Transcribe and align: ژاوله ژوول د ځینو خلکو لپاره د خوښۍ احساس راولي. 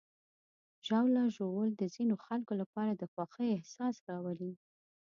ژاوله 0.85 1.23
ژوول 1.35 1.69
د 1.75 1.83
ځینو 1.95 2.15
خلکو 2.25 2.53
لپاره 2.61 2.91
د 2.95 3.03
خوښۍ 3.11 3.47
احساس 3.53 3.95
راولي. 4.09 4.53